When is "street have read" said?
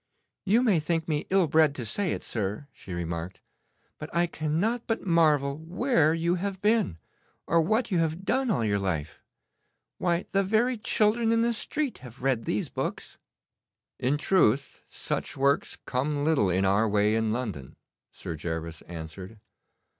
11.53-12.45